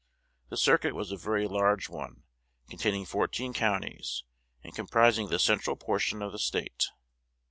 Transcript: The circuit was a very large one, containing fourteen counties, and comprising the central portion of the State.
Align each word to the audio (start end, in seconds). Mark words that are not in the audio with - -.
The 0.49 0.57
circuit 0.57 0.95
was 0.95 1.11
a 1.11 1.15
very 1.15 1.47
large 1.47 1.87
one, 1.87 2.23
containing 2.67 3.05
fourteen 3.05 3.53
counties, 3.53 4.23
and 4.63 4.73
comprising 4.73 5.29
the 5.29 5.37
central 5.37 5.75
portion 5.75 6.23
of 6.23 6.31
the 6.31 6.39
State. 6.39 6.87